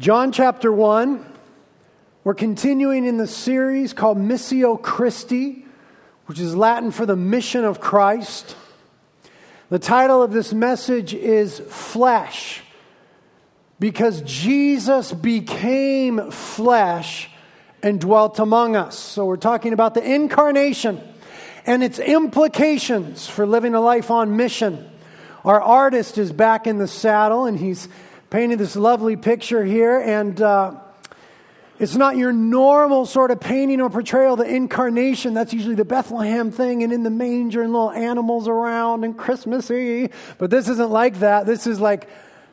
[0.00, 1.26] John chapter 1.
[2.24, 5.66] We're continuing in the series called Missio Christi,
[6.24, 8.56] which is Latin for the mission of Christ.
[9.68, 12.62] The title of this message is Flesh,
[13.78, 17.28] because Jesus became flesh
[17.82, 18.98] and dwelt among us.
[18.98, 20.98] So we're talking about the incarnation
[21.66, 24.90] and its implications for living a life on mission.
[25.44, 27.86] Our artist is back in the saddle and he's
[28.30, 30.74] painted this lovely picture here, and uh,
[31.80, 35.34] it's not your normal sort of painting or portrayal the incarnation.
[35.34, 40.10] That's usually the Bethlehem thing, and in the manger, and little animals around, and Christmassy.
[40.38, 41.44] But this isn't like that.
[41.44, 42.08] This is like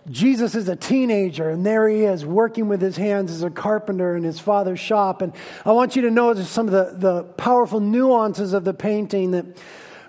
[0.09, 4.16] Jesus is a teenager, and there he is working with his hands as a carpenter
[4.16, 5.21] in his father's shop.
[5.21, 5.32] And
[5.63, 9.46] I want you to notice some of the, the powerful nuances of the painting that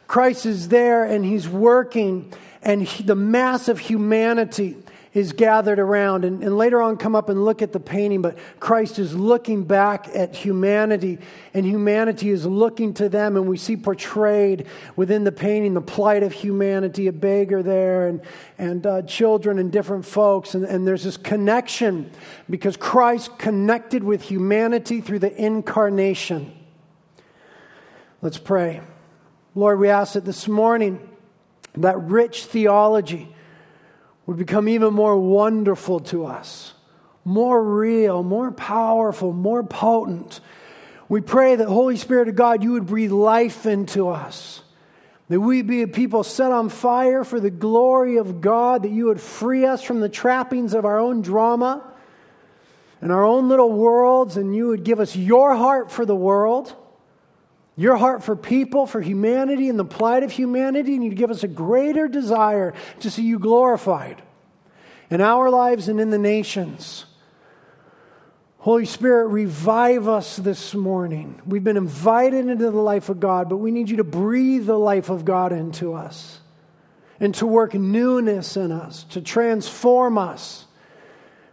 [0.07, 4.77] Christ is there and he's working, and he, the mass of humanity
[5.15, 6.25] is gathered around.
[6.25, 8.23] And, and, later on, come up and look at the painting.
[8.23, 11.19] But Christ is looking back at humanity,
[11.55, 13.37] and humanity is looking to them.
[13.37, 18.21] And we see portrayed within the painting the plight of humanity a beggar there, and,
[18.59, 20.55] and uh, children and different folks.
[20.55, 22.11] And, and there's this connection
[22.49, 26.53] because Christ connected with humanity through the incarnation.
[28.21, 28.81] Let's pray.
[29.55, 31.09] Lord, we ask that this morning,
[31.77, 33.35] that rich theology,
[34.29, 36.75] would become even more wonderful to us,
[37.25, 40.41] more real, more powerful, more potent.
[41.09, 44.61] We pray that, Holy Spirit of God, you would breathe life into us.
[45.31, 49.07] That we be a people set on fire for the glory of God, that you
[49.07, 51.91] would free us from the trappings of our own drama
[53.01, 56.77] and our own little worlds, and you would give us your heart for the world,
[57.79, 61.45] your heart for people, for humanity, and the plight of humanity, and you'd give us
[61.45, 64.21] a greater desire to see you glorified
[65.11, 67.05] in our lives and in the nations.
[68.59, 71.41] Holy Spirit, revive us this morning.
[71.47, 74.77] We've been invited into the life of God, but we need you to breathe the
[74.77, 76.41] life of God into us
[77.21, 80.67] and to work newness in us, to transform us.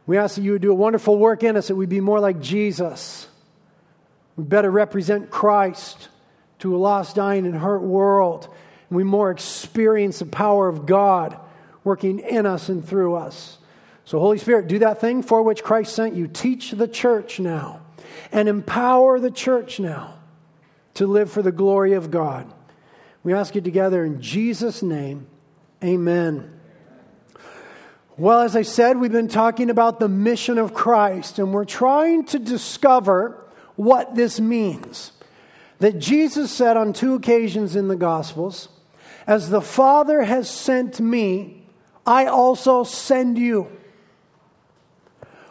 [0.07, 2.19] We ask that you would do a wonderful work in us, that we'd be more
[2.19, 3.27] like Jesus.
[4.35, 6.09] We better represent Christ
[6.65, 8.49] to a lost, dying, and hurt world.
[8.89, 11.39] And we more experience the power of God
[11.83, 13.59] working in us and through us.
[14.03, 16.27] So, Holy Spirit, do that thing for which Christ sent you.
[16.27, 17.81] Teach the church now
[18.31, 20.17] and empower the church now
[20.95, 22.51] to live for the glory of God.
[23.23, 25.27] We ask you together in Jesus' name.
[25.83, 26.51] Amen.
[28.17, 32.25] Well, as I said, we've been talking about the mission of Christ, and we're trying
[32.25, 35.11] to discover what this means.
[35.79, 38.69] That Jesus said on two occasions in the Gospels,
[39.27, 41.65] As the Father has sent me,
[42.05, 43.67] I also send you.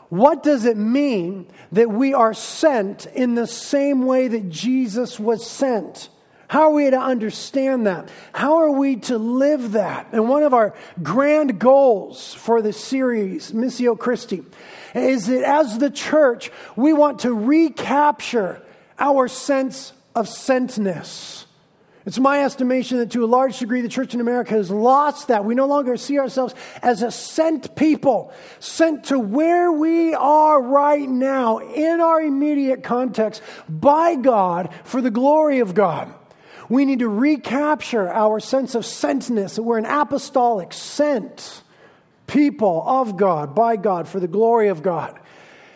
[0.08, 5.48] What does it mean that we are sent in the same way that Jesus was
[5.48, 6.08] sent?
[6.46, 8.10] How are we to understand that?
[8.32, 10.06] How are we to live that?
[10.12, 14.44] And one of our grand goals for the series, Missio Christi,
[14.94, 18.62] is that as the church, we want to recapture
[19.00, 21.44] our sense of sentness.
[22.06, 25.47] It's my estimation that to a large degree the church in America has lost that.
[25.47, 28.30] We no longer see ourselves as a sent people,
[28.60, 35.10] sent to where we are right now in our immediate context by God for the
[35.10, 36.12] glory of God.
[36.69, 41.62] We need to recapture our sense of sentness, that we're an apostolic, sent
[42.26, 45.19] people of God, by God, for the glory of God.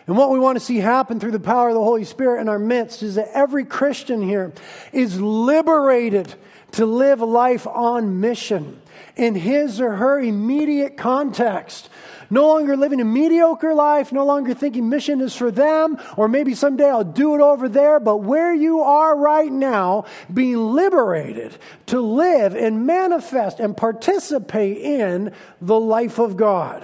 [0.09, 2.49] And what we want to see happen through the power of the Holy Spirit in
[2.49, 4.51] our midst is that every Christian here
[4.91, 6.33] is liberated
[6.71, 8.81] to live life on mission
[9.15, 11.91] in his or her immediate context.
[12.31, 16.55] No longer living a mediocre life, no longer thinking mission is for them, or maybe
[16.55, 21.55] someday I'll do it over there, but where you are right now, being liberated
[21.85, 26.83] to live and manifest and participate in the life of God.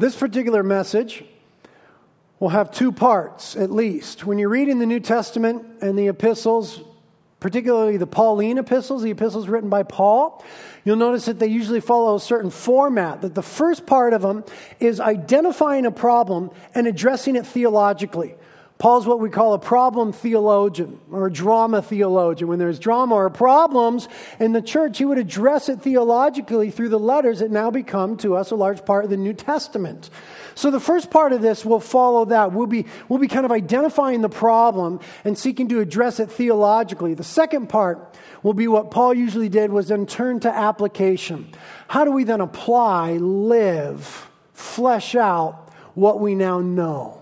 [0.00, 1.22] This particular message
[2.38, 4.24] will have two parts at least.
[4.24, 6.80] When you read in the New Testament and the epistles,
[7.38, 10.42] particularly the Pauline epistles, the epistles written by Paul,
[10.86, 13.20] you'll notice that they usually follow a certain format.
[13.20, 14.42] That the first part of them
[14.78, 18.36] is identifying a problem and addressing it theologically.
[18.80, 22.48] Paul's what we call a problem theologian or a drama theologian.
[22.48, 26.98] When there's drama or problems in the church, he would address it theologically through the
[26.98, 30.08] letters that now become to us a large part of the New Testament.
[30.54, 32.52] So the first part of this will follow that.
[32.52, 37.12] We'll be, we'll be kind of identifying the problem and seeking to address it theologically.
[37.12, 41.52] The second part will be what Paul usually did was then turn to application.
[41.88, 47.19] How do we then apply, live, flesh out what we now know?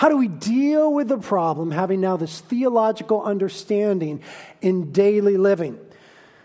[0.00, 4.22] How do we deal with the problem having now this theological understanding
[4.62, 5.78] in daily living?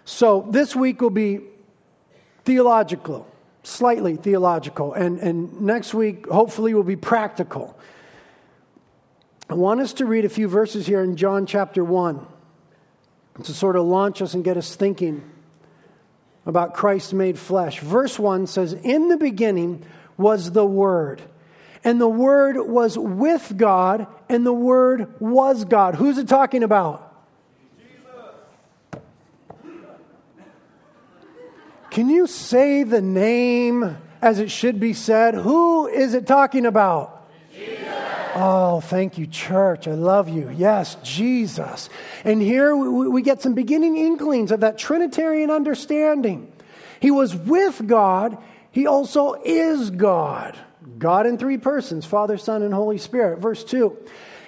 [0.03, 1.39] So this week will be
[2.43, 3.25] theological,
[3.63, 7.79] slightly theological, and, and next week hopefully will be practical.
[9.49, 12.27] I want us to read a few verses here in John chapter 1
[13.43, 15.23] to sort of launch us and get us thinking
[16.45, 17.79] about Christ made flesh.
[17.79, 19.85] Verse 1 says, In the beginning
[20.17, 21.21] was the Word,
[21.85, 25.95] and the Word was with God, and the Word was God.
[25.95, 27.13] Who's it talking about?
[27.77, 29.01] Jesus.
[31.91, 35.35] Can you say the name as it should be said?
[35.35, 37.29] Who is it talking about?
[37.53, 37.85] Jesus.
[38.33, 39.87] Oh, thank you, church.
[39.87, 40.49] I love you.
[40.49, 41.89] Yes, Jesus.
[42.23, 46.51] And here we get some beginning inklings of that Trinitarian understanding.
[46.99, 48.39] He was with God,
[48.71, 50.57] He also is God.
[50.97, 53.39] God in three persons Father, Son, and Holy Spirit.
[53.39, 53.97] Verse 2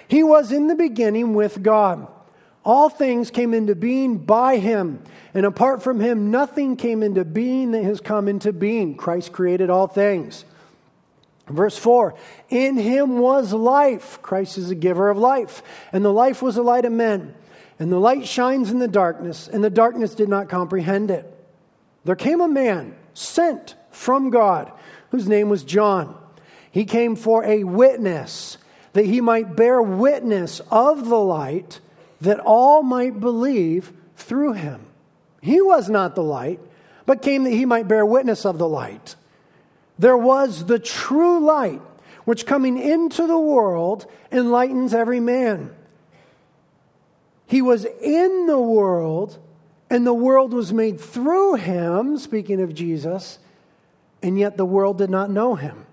[0.08, 2.06] He was in the beginning with God.
[2.64, 5.02] All things came into being by him,
[5.32, 8.96] and apart from him, nothing came into being that has come into being.
[8.96, 10.44] Christ created all things.
[11.48, 12.14] Verse 4
[12.50, 14.20] In him was life.
[14.22, 15.62] Christ is the giver of life.
[15.92, 17.34] And the life was the light of men.
[17.78, 21.32] And the light shines in the darkness, and the darkness did not comprehend it.
[22.04, 24.72] There came a man sent from God,
[25.10, 26.16] whose name was John.
[26.70, 28.58] He came for a witness,
[28.92, 31.80] that he might bear witness of the light
[32.20, 34.80] that all might believe through him.
[35.40, 36.60] He was not the light,
[37.06, 39.14] but came that he might bear witness of the light.
[39.98, 41.80] There was the true light,
[42.24, 45.74] which coming into the world enlightens every man.
[47.46, 49.38] He was in the world,
[49.88, 53.38] and the world was made through him, speaking of Jesus,
[54.22, 55.86] and yet the world did not know him.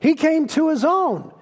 [0.00, 1.32] He came to his own,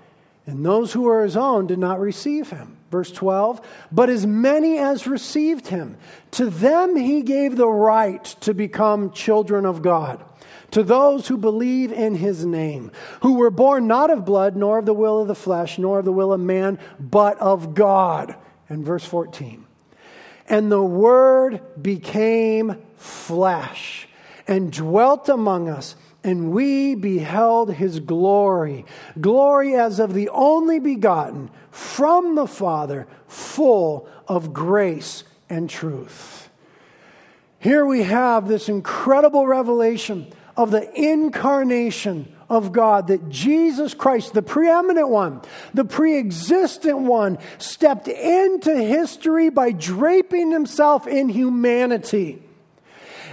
[0.47, 2.77] and those who were his own did not receive him.
[2.91, 3.61] Verse 12,
[3.91, 5.97] but as many as received him,
[6.31, 10.25] to them he gave the right to become children of God,
[10.71, 12.93] to those who believe in his name,
[13.23, 16.05] who were born not of blood, nor of the will of the flesh, nor of
[16.05, 18.37] the will of man, but of God.
[18.69, 19.67] And verse 14,
[20.49, 24.07] and the word became flesh
[24.47, 28.87] and dwelt among us and we beheld his glory,
[29.21, 36.49] glory as of the only begotten from the Father, full of grace and truth.
[37.59, 44.43] Here we have this incredible revelation of the incarnation of God that Jesus Christ, the
[44.43, 45.43] preeminent one,
[45.73, 52.43] the pre existent one, stepped into history by draping himself in humanity.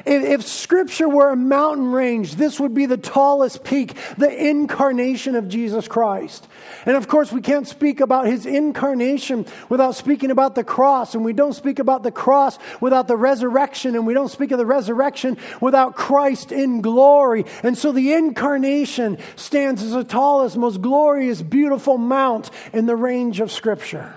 [0.06, 5.48] If, Scripture were a mountain range, this would be the tallest peak, the incarnation of
[5.48, 6.48] Jesus Christ.
[6.86, 11.14] And of course, we can't speak about his incarnation without speaking about the cross.
[11.16, 13.96] And we don't speak about the cross without the resurrection.
[13.96, 17.46] And we don't speak of the resurrection without Christ in glory.
[17.64, 23.40] And so the incarnation stands as the tallest, most glorious, beautiful mount in the range
[23.40, 24.16] of Scripture.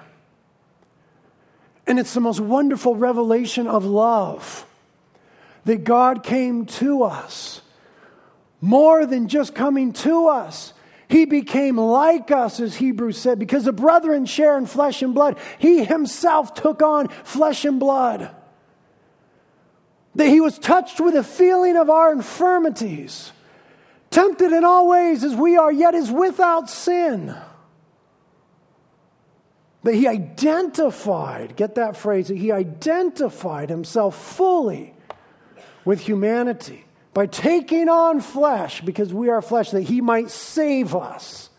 [1.87, 4.66] And it's the most wonderful revelation of love
[5.64, 7.61] that God came to us.
[8.61, 10.73] More than just coming to us,
[11.09, 15.38] He became like us, as Hebrews said, because the brethren share in flesh and blood.
[15.59, 18.35] He Himself took on flesh and blood.
[20.14, 23.33] That He was touched with a feeling of our infirmities,
[24.11, 27.35] tempted in all ways as we are, yet is without sin
[29.85, 34.94] that he identified, get that phrase, that he identified himself fully
[35.85, 41.50] with humanity by taking on flesh because we are flesh, that he might save us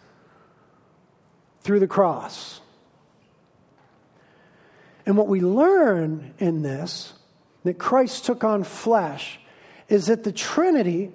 [1.61, 2.59] through the cross.
[5.05, 7.13] And what we learn in this,
[7.63, 9.39] that Christ took on flesh,
[9.87, 11.11] is that the Trinity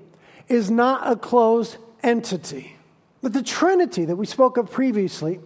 [0.49, 2.76] is not a closed entity.
[3.23, 5.40] That the Trinity that we spoke of previously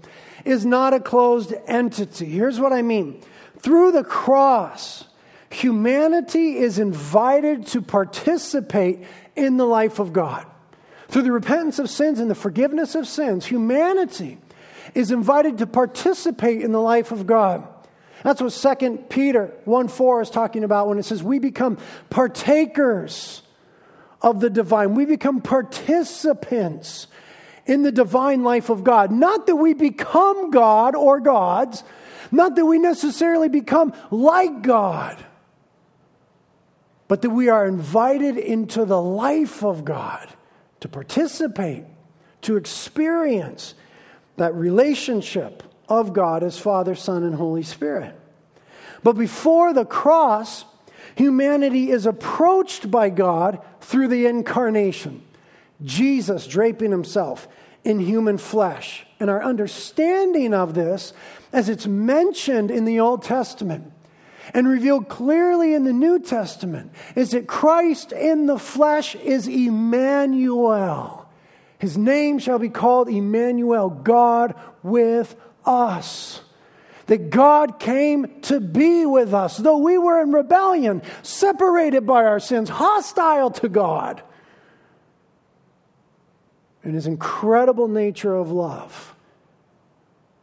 [0.44, 2.26] is not a closed entity.
[2.26, 3.20] Here's what I mean
[3.58, 5.04] through the cross,
[5.54, 9.00] humanity is invited to participate
[9.36, 10.46] in the life of God.
[11.08, 14.38] Through the repentance of sins and the forgiveness of sins, humanity
[14.94, 17.66] is invited to participate in the life of God.
[18.22, 21.78] That's what 2 Peter 1 4 is talking about when it says we become
[22.10, 23.42] partakers
[24.22, 24.94] of the divine.
[24.94, 27.06] We become participants
[27.66, 29.10] in the divine life of God.
[29.10, 31.84] Not that we become God or gods,
[32.32, 35.22] not that we necessarily become like God
[37.08, 40.28] but that we are invited into the life of God
[40.80, 41.84] to participate,
[42.42, 43.74] to experience
[44.36, 48.18] that relationship of God as Father, Son, and Holy Spirit.
[49.02, 50.64] But before the cross,
[51.14, 55.22] humanity is approached by God through the incarnation.
[55.82, 57.46] Jesus draping himself
[57.84, 59.06] in human flesh.
[59.20, 61.12] And our understanding of this,
[61.52, 63.92] as it's mentioned in the Old Testament
[64.52, 71.28] and revealed clearly in the New Testament, is that Christ in the flesh is Emmanuel.
[71.78, 76.40] His name shall be called Emmanuel, God with us.
[77.06, 82.40] That God came to be with us, though we were in rebellion, separated by our
[82.40, 84.22] sins, hostile to God.
[86.82, 89.14] In his incredible nature of love,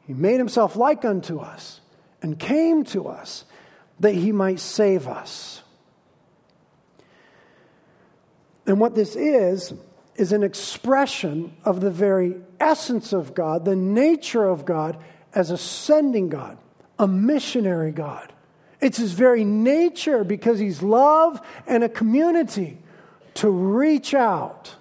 [0.05, 1.81] he made himself like unto us
[2.21, 3.45] and came to us
[4.01, 5.61] that he might save us.
[8.65, 9.73] And what this is,
[10.15, 14.97] is an expression of the very essence of God, the nature of God
[15.33, 16.57] as a sending God,
[16.99, 18.33] a missionary God.
[18.79, 22.79] It's his very nature because he's love and a community
[23.35, 24.75] to reach out.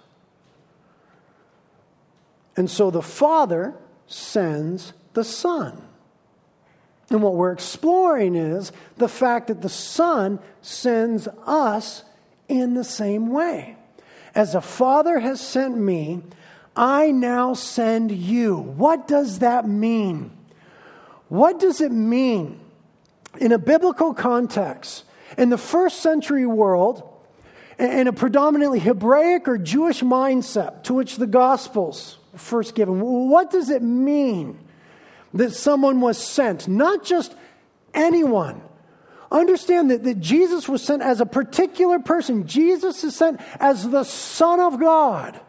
[2.57, 3.75] And so the Father
[4.07, 5.90] sends the Son.
[7.11, 12.05] And what we're exploring is the fact that the Son sends us
[12.49, 13.76] in the same way.
[14.35, 16.23] As the Father has sent me,
[16.76, 18.57] I now send you.
[18.57, 20.31] What does that mean?
[21.29, 22.61] What does it mean
[23.38, 25.05] in a biblical context?
[25.37, 27.02] In the first century world,
[27.79, 33.50] in a predominantly Hebraic or Jewish mindset to which the Gospels were first given, what
[33.50, 34.61] does it mean
[35.35, 36.69] that someone was sent?
[36.69, 37.35] Not just
[37.95, 38.63] anyone.
[39.31, 42.47] Understand that, that Jesus was sent as a particular person.
[42.47, 45.41] Jesus is sent as the Son of God.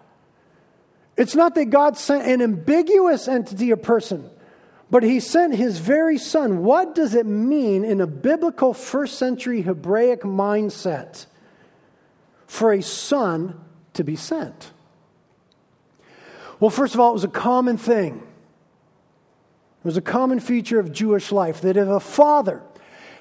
[1.18, 4.30] It's not that God sent an ambiguous entity or person
[4.92, 6.64] but he sent his very son.
[6.64, 11.26] What does it mean in a biblical first century Hebraic mindset
[12.46, 13.58] for a son
[13.94, 14.72] to be sent?
[16.60, 18.22] Well, first of all, it was a common thing.
[19.82, 22.62] It was a common feature of Jewish life that if a father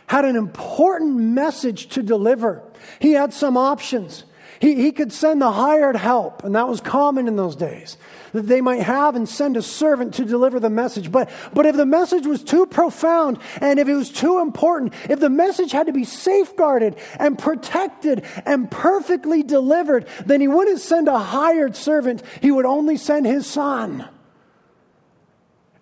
[0.08, 2.62] had an important message to deliver,
[2.98, 4.24] he had some options.
[4.60, 7.96] He, he could send the hired help, and that was common in those days,
[8.32, 11.10] that they might have and send a servant to deliver the message.
[11.10, 15.18] But, but if the message was too profound and if it was too important, if
[15.18, 21.08] the message had to be safeguarded and protected and perfectly delivered, then he wouldn't send
[21.08, 24.06] a hired servant, he would only send his son.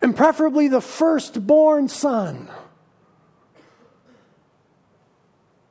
[0.01, 2.49] And preferably the firstborn son.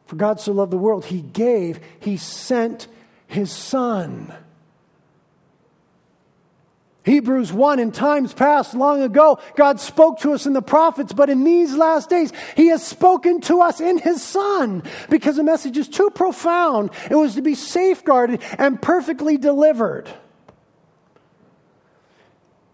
[0.05, 2.87] For God so loved the world, he gave, he sent
[3.27, 4.33] his son.
[7.07, 11.29] Hebrews 1 in times past, long ago, God spoke to us in the prophets, but
[11.29, 15.77] in these last days, He has spoken to us in His Son because the message
[15.77, 16.89] is too profound.
[17.09, 20.09] It was to be safeguarded and perfectly delivered.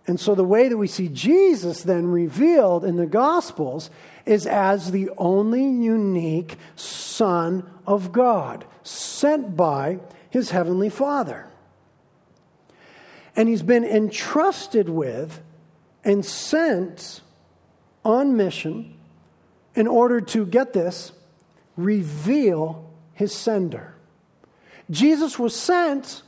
[0.06, 3.90] And so, the way that we see Jesus then revealed in the Gospels
[4.26, 11.48] is as the only unique Son of God, sent by his heavenly Father.
[13.36, 15.42] And he's been entrusted with
[16.04, 17.22] and sent
[18.04, 18.96] on mission
[19.76, 21.14] in order to get this,
[21.78, 23.96] reveal his sender.
[24.92, 26.22] Jesus was sent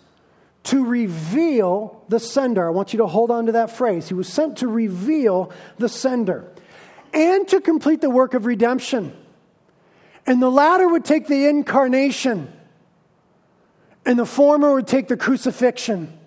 [0.66, 2.68] to reveal the sender.
[2.68, 4.08] I want you to hold on to that phrase.
[4.08, 6.52] He was sent to reveal the sender
[7.14, 9.16] and to complete the work of redemption.
[10.26, 12.52] And the latter would take the incarnation
[14.06, 16.18] and the former would take the crucifixion.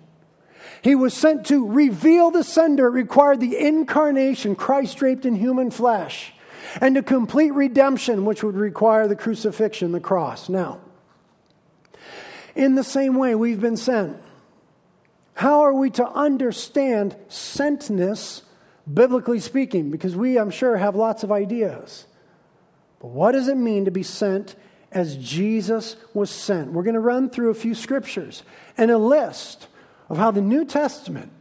[0.81, 2.87] He was sent to reveal the sender.
[2.87, 6.33] It required the incarnation, Christ draped in human flesh,
[6.79, 10.49] and to complete redemption, which would require the crucifixion, the cross.
[10.49, 10.79] Now,
[12.55, 14.17] in the same way, we've been sent.
[15.33, 18.41] How are we to understand sentness,
[18.91, 19.91] biblically speaking?
[19.91, 22.05] Because we, I'm sure, have lots of ideas.
[22.99, 24.55] But what does it mean to be sent
[24.91, 26.71] as Jesus was sent.
[26.71, 28.43] We're going to run through a few scriptures
[28.77, 29.67] and a list
[30.09, 31.31] of how the New Testament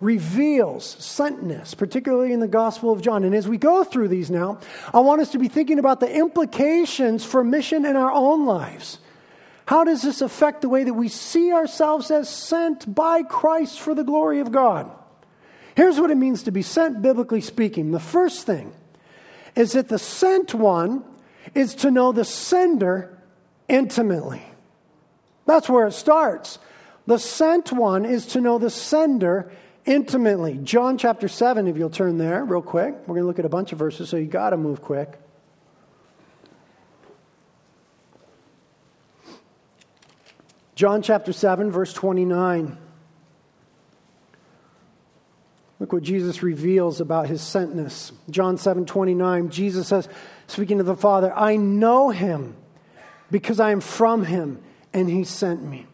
[0.00, 3.24] reveals sentness, particularly in the Gospel of John.
[3.24, 4.58] And as we go through these now,
[4.92, 8.98] I want us to be thinking about the implications for mission in our own lives.
[9.66, 13.94] How does this affect the way that we see ourselves as sent by Christ for
[13.94, 14.90] the glory of God?
[15.74, 17.90] Here's what it means to be sent, biblically speaking.
[17.90, 18.72] The first thing
[19.56, 21.04] is that the sent one
[21.54, 23.18] is to know the sender
[23.68, 24.42] intimately.
[25.46, 26.58] That's where it starts.
[27.06, 29.50] The sent one is to know the sender
[29.84, 30.58] intimately.
[30.62, 32.94] John chapter 7, if you'll turn there real quick.
[33.06, 35.18] We're going to look at a bunch of verses, so you got to move quick.
[40.74, 42.78] John chapter 7, verse 29.
[45.80, 48.12] Look what Jesus reveals about his sentness.
[48.30, 50.08] John 7 29, Jesus says,
[50.46, 52.56] speaking to the Father, I know him
[53.30, 54.62] because I am from him
[54.92, 55.86] and he sent me.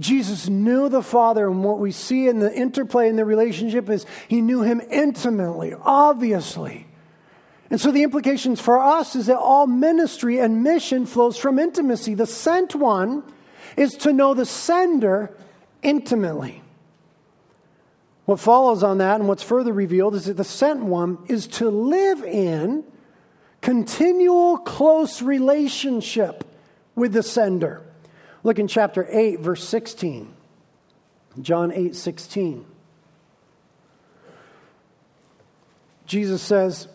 [0.00, 4.06] Jesus knew the Father, and what we see in the interplay in the relationship is
[4.26, 6.86] he knew him intimately, obviously.
[7.70, 12.14] And so the implications for us is that all ministry and mission flows from intimacy.
[12.14, 13.22] The sent one
[13.76, 15.34] is to know the sender
[15.82, 16.62] intimately.
[18.24, 21.68] What follows on that and what's further revealed is that the sent one is to
[21.68, 22.84] live in
[23.60, 26.44] continual close relationship
[26.94, 27.82] with the sender.
[28.42, 30.32] Look in chapter 8, verse 16.
[31.40, 32.66] John 8, 16.
[36.06, 36.88] Jesus says,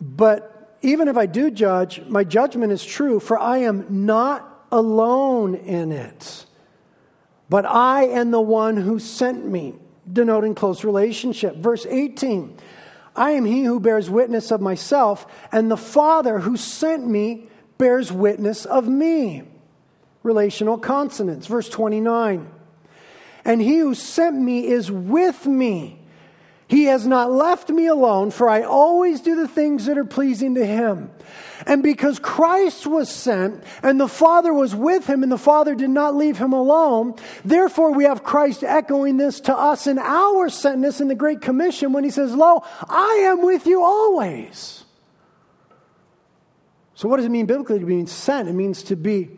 [0.00, 5.54] But even if I do judge, my judgment is true, for I am not alone
[5.54, 6.44] in it,
[7.48, 9.74] but I and the one who sent me,
[10.12, 11.56] denoting close relationship.
[11.56, 12.58] Verse 18
[13.16, 17.46] I am he who bears witness of myself, and the Father who sent me
[17.78, 19.44] bears witness of me
[20.24, 21.46] relational consonants.
[21.46, 22.50] Verse 29
[23.44, 26.00] And he who sent me is with me.
[26.66, 30.54] He has not left me alone, for I always do the things that are pleasing
[30.54, 31.10] to him.
[31.66, 35.90] And because Christ was sent, and the Father was with him, and the Father did
[35.90, 41.00] not leave him alone, therefore we have Christ echoing this to us in our sentness
[41.00, 44.84] in the Great Commission when he says, Lo, I am with you always.
[46.94, 48.48] So, what does it mean biblically to be sent?
[48.48, 49.30] It means to be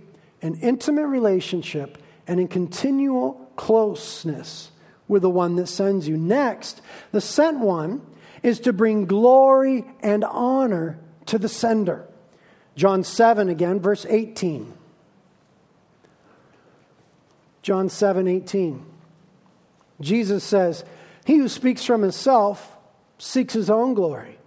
[0.42, 4.71] an intimate relationship and in continual closeness
[5.09, 6.17] with the one that sends you.
[6.17, 6.81] Next,
[7.13, 8.03] the sent one
[8.42, 12.07] is to bring glory and honor to the sender.
[12.75, 14.75] John 7 again, verse 18.
[17.62, 18.85] John 7 18.
[20.01, 20.85] Jesus says,
[21.25, 22.77] He who speaks from himself
[23.19, 24.38] seeks his own glory.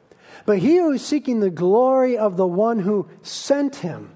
[0.46, 4.16] But he who is seeking the glory of the one who sent him,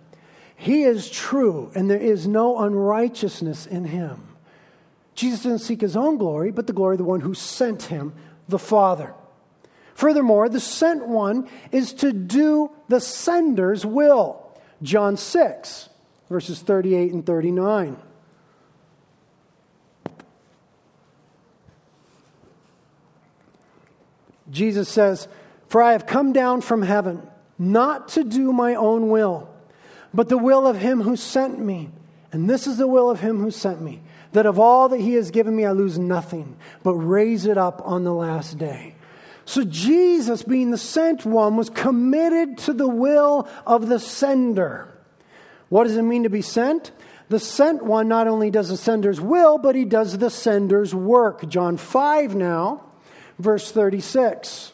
[0.56, 4.33] he is true, and there is no unrighteousness in him.
[5.16, 8.14] Jesus didn't seek his own glory, but the glory of the one who sent him,
[8.48, 9.14] the Father.
[9.94, 14.40] Furthermore, the sent one is to do the sender's will.
[14.82, 15.90] John 6,
[16.30, 17.98] verses 38 and 39.
[24.50, 25.28] Jesus says,
[25.68, 29.54] For I have come down from heaven not to do my own will
[30.14, 31.90] but the will of him who sent me.
[32.32, 34.02] And this is the will of him who sent me
[34.34, 37.82] that of all that he has given me, I lose nothing, but raise it up
[37.86, 38.96] on the last day.
[39.46, 44.90] So Jesus, being the sent one, was committed to the will of the sender.
[45.70, 46.92] What does it mean to be sent?
[47.30, 51.48] The sent one not only does the sender's will, but he does the sender's work.
[51.50, 52.84] John 5 now,
[53.40, 54.72] verse 36.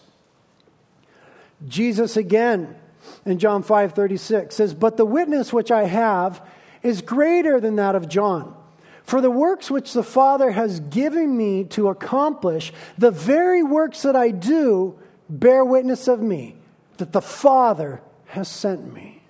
[1.68, 2.76] Jesus again
[3.26, 6.46] in John 5 36 says, But the witness which I have
[6.84, 8.56] is greater than that of John.
[9.10, 14.16] For the works which the Father has given me to accomplish, the very works that
[14.16, 16.58] I do bear witness of me,
[16.98, 19.24] that the Father has sent me.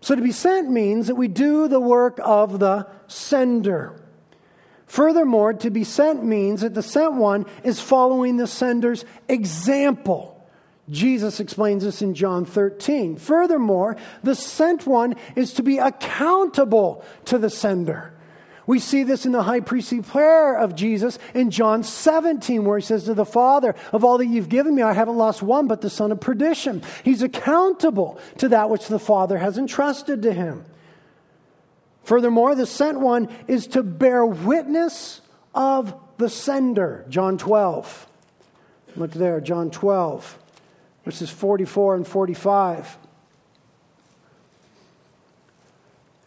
[0.00, 3.94] So to be sent means that we do the work of the sender.
[4.86, 10.44] Furthermore, to be sent means that the sent one is following the sender's example.
[10.90, 13.18] Jesus explains this in John 13.
[13.18, 18.14] Furthermore, the sent one is to be accountable to the sender.
[18.68, 22.84] We see this in the high priestly prayer of Jesus in John 17, where he
[22.84, 25.80] says to the Father, Of all that you've given me, I haven't lost one but
[25.80, 26.82] the son of perdition.
[27.02, 30.66] He's accountable to that which the Father has entrusted to him.
[32.04, 35.22] Furthermore, the sent one is to bear witness
[35.54, 37.06] of the sender.
[37.08, 38.06] John 12.
[38.96, 40.38] Look there, John 12
[41.08, 42.98] verses 44 and 45.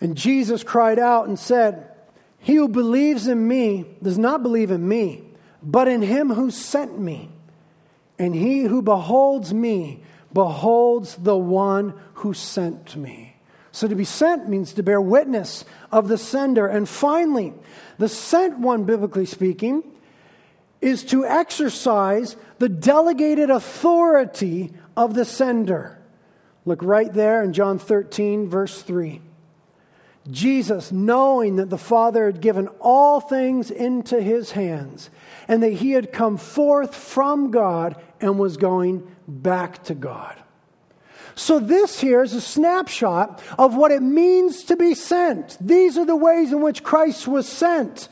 [0.01, 1.90] And Jesus cried out and said,
[2.41, 5.23] He who believes in me does not believe in me,
[5.61, 7.29] but in him who sent me.
[8.17, 13.35] And he who beholds me beholds the one who sent me.
[13.71, 16.67] So to be sent means to bear witness of the sender.
[16.67, 17.53] And finally,
[17.99, 19.83] the sent one, biblically speaking,
[20.81, 25.99] is to exercise the delegated authority of the sender.
[26.65, 29.21] Look right there in John 13, verse 3.
[30.29, 35.09] Jesus, knowing that the Father had given all things into his hands,
[35.47, 40.37] and that he had come forth from God and was going back to God.
[41.33, 45.57] So, this here is a snapshot of what it means to be sent.
[45.59, 48.09] These are the ways in which Christ was sent.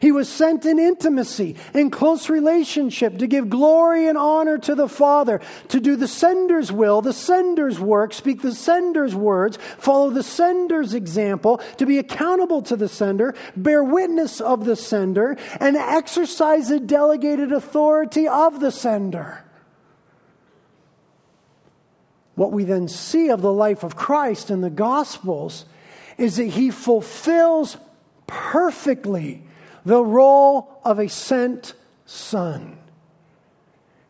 [0.00, 4.88] He was sent in intimacy, in close relationship, to give glory and honor to the
[4.88, 10.22] Father, to do the sender's will, the sender's work, speak the sender's words, follow the
[10.22, 16.68] sender's example, to be accountable to the sender, bear witness of the sender, and exercise
[16.68, 19.44] the delegated authority of the sender.
[22.36, 25.64] What we then see of the life of Christ in the Gospels
[26.18, 27.76] is that he fulfills
[28.28, 29.42] perfectly
[29.88, 31.72] the role of a sent
[32.04, 32.78] son.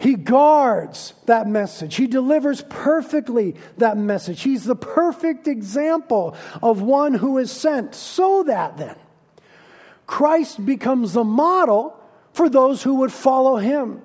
[0.00, 1.94] He guards that message.
[1.94, 4.42] He delivers perfectly that message.
[4.42, 7.94] He's the perfect example of one who is sent.
[7.94, 8.96] So that then,
[10.08, 11.96] Christ becomes the model
[12.32, 14.02] for those who would follow him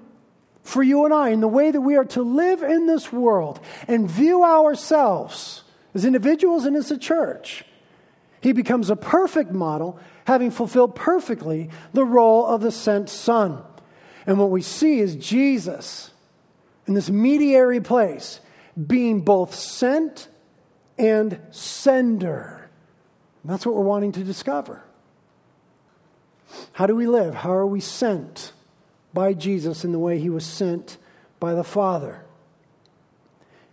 [0.62, 3.60] for you and I in the way that we are to live in this world
[3.88, 5.64] and view ourselves
[5.96, 7.66] as individuals and as a church.
[8.42, 13.62] He becomes a perfect model, having fulfilled perfectly the role of the sent Son.
[14.26, 16.12] And what we see is Jesus
[16.88, 18.40] in this mediary place
[18.88, 20.30] being both sent
[20.98, 22.70] and sender.
[23.42, 24.84] And that's what we're wanting to discover.
[26.74, 27.34] How do we live?
[27.34, 28.54] How are we sent?
[29.14, 30.98] by Jesus in the way he was sent
[31.40, 32.26] by the Father.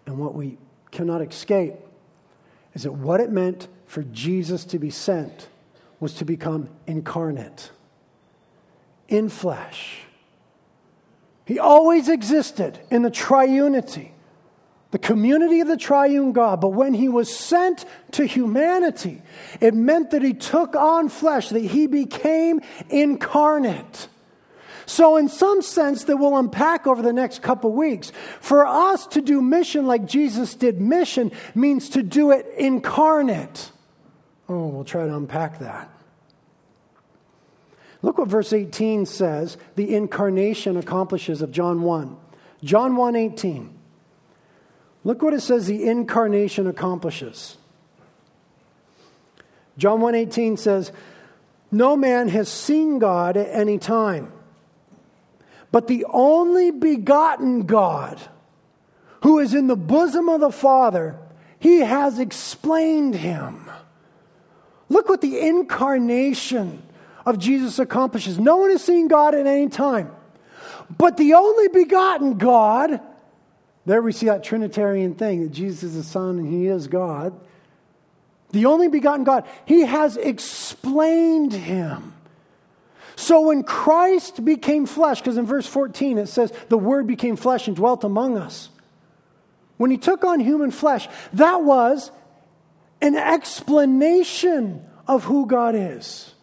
[0.06, 0.58] And what we
[0.90, 1.74] cannot escape
[2.74, 5.48] is that what it meant for Jesus to be sent
[6.00, 7.70] was to become incarnate,
[9.08, 10.00] in flesh.
[11.44, 14.12] He always existed in the triunity,
[14.92, 16.60] the community of the triune God.
[16.60, 19.22] But when he was sent to humanity,
[19.60, 24.08] it meant that he took on flesh, that he became incarnate.
[24.86, 28.10] So, in some sense, that we'll unpack over the next couple weeks,
[28.40, 33.70] for us to do mission like Jesus did mission means to do it incarnate.
[34.50, 35.88] Oh, we'll try to unpack that.
[38.02, 42.16] Look what verse 18 says the incarnation accomplishes of John 1.
[42.64, 43.72] John 1 18.
[45.04, 47.58] Look what it says the incarnation accomplishes.
[49.78, 50.90] John 1:18 says,
[51.70, 54.32] "No man has seen God at any time.
[55.70, 58.20] But the only begotten God,
[59.22, 61.16] who is in the bosom of the Father,
[61.60, 63.69] he has explained him.
[64.90, 66.83] Look what the incarnation
[67.24, 68.38] of Jesus accomplishes.
[68.38, 70.11] No one has seen God at any time.
[70.98, 73.00] But the only begotten God,
[73.87, 77.33] there we see that Trinitarian thing that Jesus is the Son and He is God.
[78.50, 82.12] The only begotten God, He has explained Him.
[83.14, 87.68] So when Christ became flesh, because in verse 14 it says, the Word became flesh
[87.68, 88.70] and dwelt among us.
[89.76, 92.11] When he took on human flesh, that was
[93.00, 96.34] an explanation of who God is.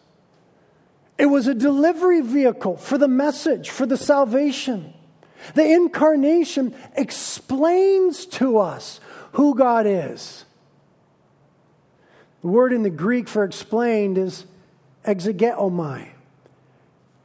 [1.16, 4.94] It was a delivery vehicle for the message, for the salvation.
[5.54, 9.00] The incarnation explains to us
[9.32, 10.44] who God is.
[12.42, 14.46] The word in the Greek for explained is
[15.04, 16.08] exegeomai.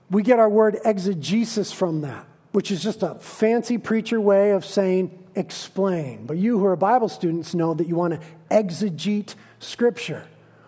[0.10, 4.66] We get our word exegesis from that, which is just a fancy preacher way of
[4.66, 6.26] saying explain.
[6.26, 10.26] But you who are Bible students know that you want to exegete Scripture.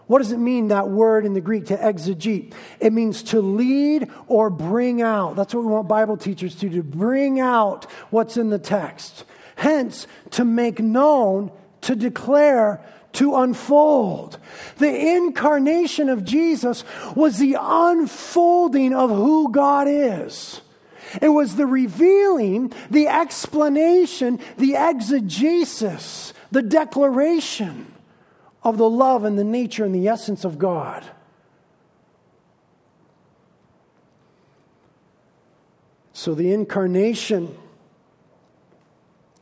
[0.08, 2.54] What does it mean, that word in the Greek, to exegete?
[2.80, 5.36] It means to lead or bring out.
[5.36, 9.25] That's what we want Bible teachers to do, to bring out what's in the text.
[9.56, 11.51] Hence, to make known,
[11.82, 12.82] to declare,
[13.13, 14.38] to unfold.
[14.78, 16.84] The incarnation of Jesus
[17.15, 20.62] was the unfolding of who God is.
[21.21, 27.93] It was the revealing, the explanation, the exegesis, the declaration
[28.63, 31.06] of the love and the nature and the essence of God.
[36.13, 37.56] So the incarnation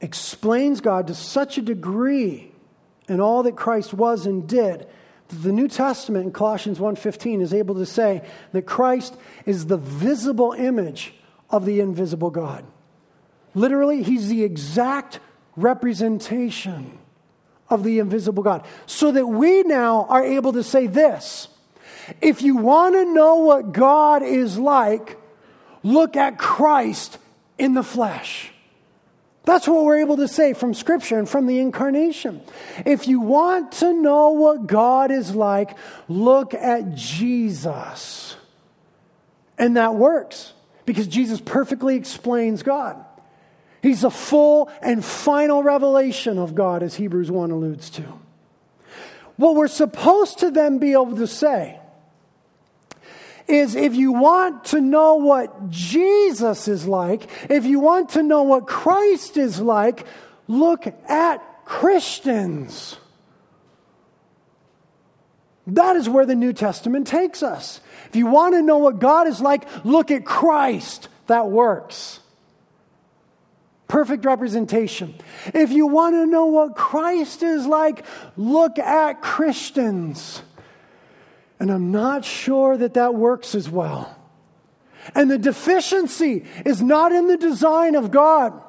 [0.02, 2.52] explains God to such a degree
[3.08, 4.88] and all that Christ was and did,
[5.42, 10.52] the New Testament in Colossians 1:15 is able to say that Christ is the visible
[10.54, 11.14] image
[11.54, 12.66] of the invisible God.
[13.54, 15.20] Literally, he's the exact
[15.56, 16.98] representation
[17.70, 18.66] of the invisible God.
[18.88, 21.48] So that we now are able to say this.
[22.22, 25.20] If you want to know what God is like,
[25.84, 27.20] look at Christ
[27.60, 28.52] in the flesh.
[29.44, 32.42] That's what we're able to say from Scripture and from the incarnation.
[32.84, 38.38] If you want to know what God is like, look at Jesus.
[39.60, 40.54] And that works
[40.86, 43.04] because Jesus perfectly explains God.
[43.82, 48.04] He's the full and final revelation of God, as Hebrews 1 alludes to.
[49.36, 51.80] What we're supposed to then be able to say
[53.48, 58.44] is if you want to know what Jesus is like, if you want to know
[58.44, 60.06] what Christ is like,
[60.48, 62.98] look at Christians.
[65.68, 67.80] That is where the New Testament takes us.
[68.10, 71.08] If you want to know what God is like, look at Christ.
[71.28, 72.20] That works.
[73.88, 75.16] Perfect representation.
[75.54, 80.42] If you want to know what Christ is like, look at Christians.
[81.60, 84.20] And I'm not sure that that works as well.
[85.16, 88.62] And the deficiency is not in the design of God,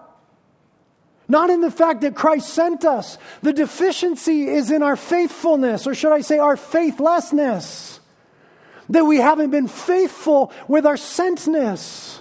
[1.29, 3.19] not in the fact that Christ sent us.
[3.43, 8.01] The deficiency is in our faithfulness, or should I say, our faithlessness.
[8.91, 12.21] That we haven't been faithful with our sentness.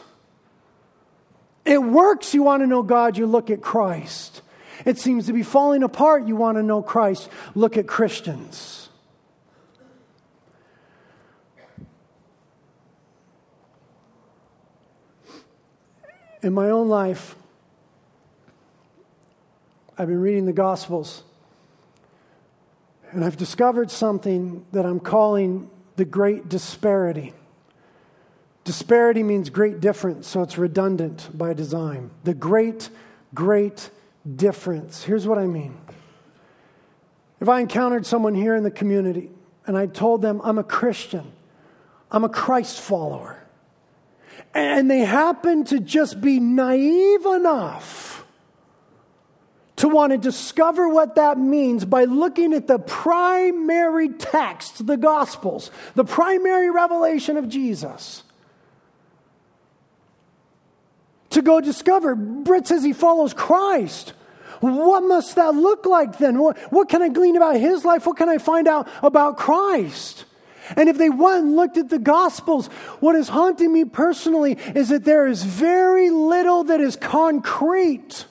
[1.65, 4.41] It works, you want to know God, you look at Christ.
[4.85, 8.89] It seems to be falling apart, you want to know Christ, look at Christians.
[16.41, 17.37] In my own life,
[19.95, 21.21] I've been reading the Gospels,
[23.11, 27.33] and I've discovered something that I'm calling the great disparity.
[28.63, 32.09] Disparity means great difference, so it's redundant by design.
[32.23, 32.89] The great,
[33.35, 33.91] great
[34.35, 35.03] difference.
[35.03, 35.77] Here's what I mean.
[37.39, 39.29] If I encountered someone here in the community
[39.67, 41.31] and I told them I'm a Christian,
[42.09, 43.43] I'm a Christ follower,
[44.55, 48.22] and they happen to just be naive enough
[49.83, 55.71] to want to discover what that means by looking at the primary text, the Gospels,
[55.93, 58.23] the primary revelation of Jesus.
[61.31, 64.13] To go discover, Britt says he follows Christ.
[64.61, 66.39] What must that look like then?
[66.39, 68.05] What, what can I glean about his life?
[68.05, 70.23] What can I find out about Christ?
[70.77, 72.67] And if they went and looked at the Gospels,
[73.01, 78.27] what is haunting me personally is that there is very little that is concrete.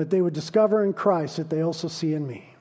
[0.00, 2.54] That they would discover in Christ that they also see in me.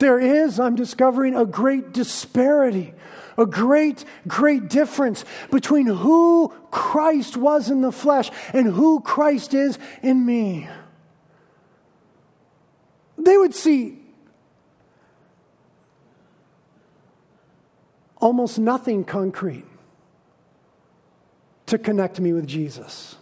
[0.00, 2.92] There is, I'm discovering, a great disparity
[3.36, 9.78] a great, great difference between who Christ was in the flesh and who Christ is
[10.02, 10.68] in me.
[13.16, 13.98] They would see
[18.16, 19.66] almost nothing concrete
[21.66, 23.16] to connect me with Jesus.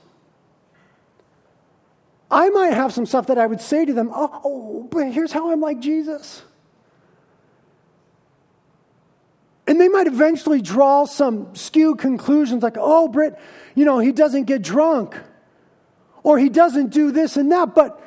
[2.31, 5.33] I might have some stuff that I would say to them, oh, oh but here's
[5.33, 6.43] how I'm like Jesus.
[9.67, 13.39] And they might eventually draw some skewed conclusions like, oh, Britt,
[13.75, 15.17] you know, he doesn't get drunk.
[16.23, 17.75] Or he doesn't do this and that.
[17.75, 18.01] But,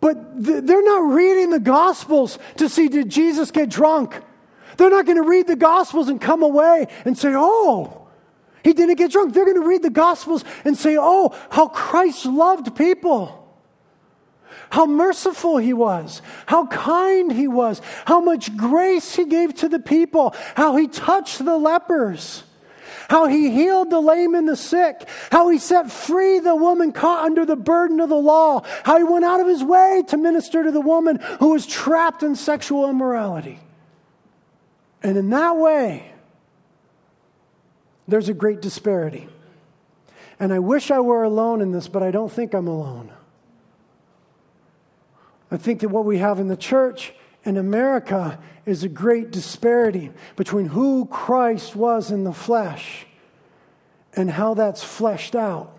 [0.00, 4.20] but they're not reading the Gospels to see, did Jesus get drunk?
[4.76, 8.05] They're not going to read the Gospels and come away and say, oh,
[8.66, 9.32] he didn't get drunk.
[9.32, 13.44] They're going to read the Gospels and say, oh, how Christ loved people.
[14.70, 19.78] How merciful he was, how kind he was, how much grace he gave to the
[19.78, 22.42] people, how he touched the lepers,
[23.08, 27.24] how he healed the lame and the sick, how he set free the woman caught
[27.24, 30.64] under the burden of the law, how he went out of his way to minister
[30.64, 33.60] to the woman who was trapped in sexual immorality.
[35.04, 36.15] And in that way,
[38.08, 39.28] there's a great disparity.
[40.38, 43.10] And I wish I were alone in this, but I don't think I'm alone.
[45.50, 47.14] I think that what we have in the church
[47.44, 53.06] in America is a great disparity between who Christ was in the flesh
[54.14, 55.78] and how that's fleshed out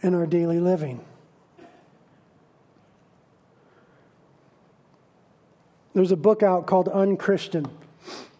[0.00, 1.04] in our daily living.
[5.94, 7.66] There's a book out called Unchristian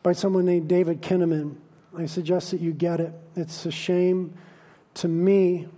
[0.02, 1.56] by someone named David Kinnaman.
[1.96, 3.12] I suggest that you get it.
[3.36, 4.34] It's a shame
[4.94, 5.68] to me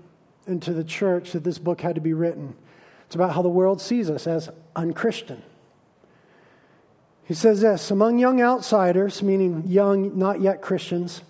[0.46, 2.54] and to the church that this book had to be written.
[3.06, 5.42] It's about how the world sees us as unchristian.
[7.24, 11.22] He says this among young outsiders, meaning young, not yet Christians,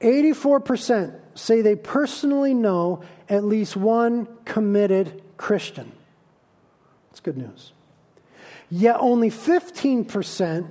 [0.00, 5.92] 84% say they personally know at least one committed Christian.
[7.10, 7.72] That's good news.
[8.70, 10.68] Yet only 15%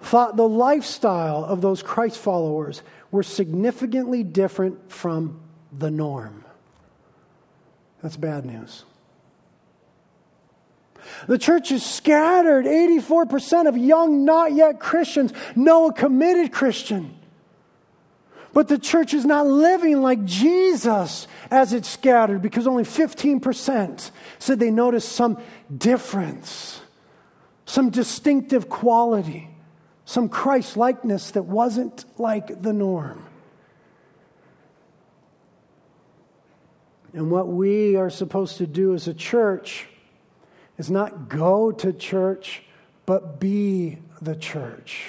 [0.00, 5.40] thought the lifestyle of those Christ followers were significantly different from
[5.76, 6.44] the norm.
[8.02, 8.84] That's bad news.
[11.26, 12.64] The church is scattered.
[12.66, 17.14] 84% of young, not yet Christians know a committed Christian.
[18.52, 24.58] But the church is not living like Jesus as it's scattered because only 15% said
[24.58, 25.40] they noticed some
[25.76, 26.80] difference,
[27.66, 29.48] some distinctive quality,
[30.08, 33.26] some Christ likeness that wasn't like the norm.
[37.12, 39.86] And what we are supposed to do as a church
[40.78, 42.62] is not go to church,
[43.04, 45.04] but be the church.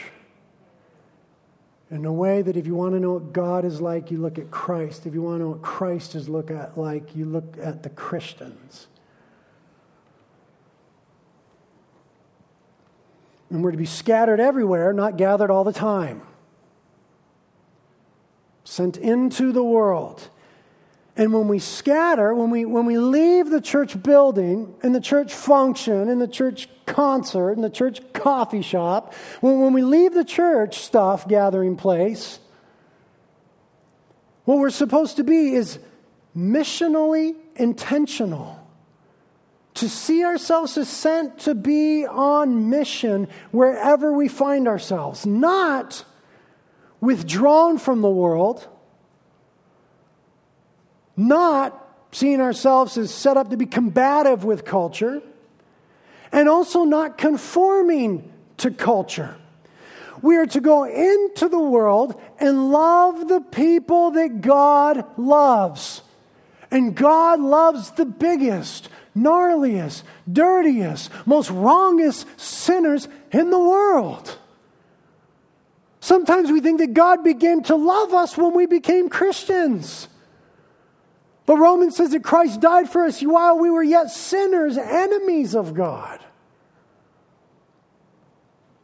[1.90, 4.38] In a way that if you want to know what God is like, you look
[4.38, 5.06] at Christ.
[5.06, 7.90] If you want to know what Christ is look at like, you look at the
[7.90, 8.88] Christians.
[13.50, 16.22] And we're to be scattered everywhere, not gathered all the time.
[18.64, 20.30] Sent into the world.
[21.16, 25.34] And when we scatter, when we, when we leave the church building and the church
[25.34, 30.24] function and the church concert and the church coffee shop, when, when we leave the
[30.24, 32.40] church stuff gathering place,
[34.46, 35.80] what we're supposed to be is
[36.36, 38.59] missionally intentional.
[39.80, 46.06] To see ourselves as sent to be on mission wherever we find ourselves, not
[47.02, 48.68] withdrawn from the world
[51.20, 55.22] not seeing ourselves as set up to be combative with culture,
[56.32, 59.36] and also not conforming to culture.
[60.22, 66.02] We are to go into the world and love the people that God loves.
[66.72, 68.90] And God loves the biggest,
[69.24, 74.38] gnarliest, dirtiest, most wrongest sinners in the world.
[76.00, 80.08] Sometimes we think that God began to love us when we became Christians.
[81.46, 85.74] But Romans says that Christ died for us while we were yet sinners, enemies of
[85.74, 86.20] God.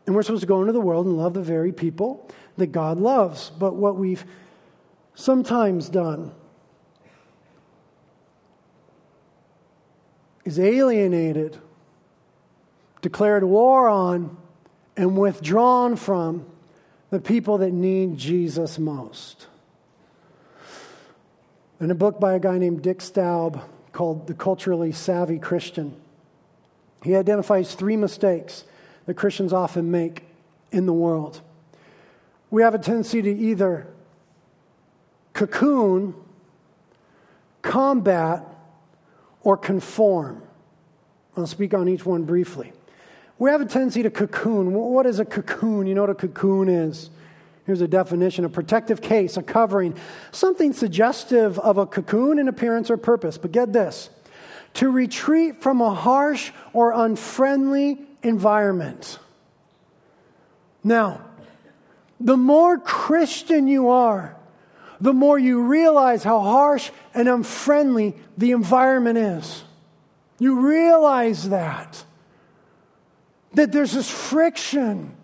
[0.06, 3.00] And we're supposed to go into the world and love the very people that God
[3.00, 3.50] loves.
[3.50, 4.26] But what we've
[5.16, 6.32] sometimes done
[10.46, 11.58] is alienated,
[13.02, 14.38] declared war on,
[14.96, 16.46] and withdrawn from
[17.10, 19.48] the people that need Jesus most.
[21.80, 25.96] In a book by a guy named Dick Staub called The Culturally Savvy Christian,
[27.04, 28.64] he identifies three mistakes
[29.06, 30.24] that Christians often make
[30.72, 31.42] in the world.
[32.50, 33.88] We have a tendency to either
[35.34, 36.16] cocoon,
[37.62, 38.55] combat,
[39.46, 40.42] or conform.
[41.38, 42.74] I'll speak on each one briefly.
[43.38, 44.74] We have a tendency to cocoon.
[44.74, 45.88] What is a cocoon?
[45.88, 47.10] You know what a cocoon is?
[47.66, 49.96] Here's a definition a protective case, a covering,
[50.32, 53.38] something suggestive of a cocoon in appearance or purpose.
[53.38, 54.10] But get this
[54.76, 59.20] to retreat from a harsh or unfriendly environment.
[60.84, 61.22] Now,
[62.20, 64.36] the more Christian you are,
[65.00, 69.64] the more you realize how harsh and unfriendly the environment is.
[70.40, 72.04] You realize that.
[73.54, 75.16] That there's this friction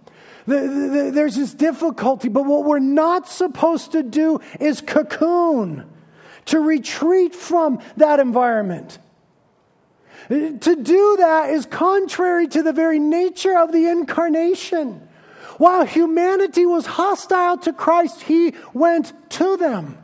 [0.45, 5.87] there's this difficulty, but what we're not supposed to do is cocoon,
[6.45, 8.99] to retreat from that environment.
[10.29, 15.07] To do that is contrary to the very nature of the incarnation.
[15.61, 19.95] While humanity was hostile to Christ, he went to them.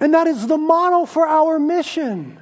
[0.00, 2.40] And that is the model for our mission.